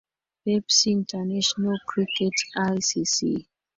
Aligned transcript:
pepsi 0.43 0.85
international 0.97 1.77
cricket 1.89 2.37
icc 2.71 3.17